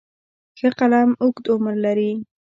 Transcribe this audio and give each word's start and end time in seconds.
ښه 0.57 0.69
قلم 0.79 1.09
اوږد 1.21 1.45
عمر 1.53 1.75
لري. 1.85 2.11